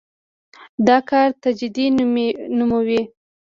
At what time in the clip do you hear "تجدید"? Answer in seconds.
1.43-1.93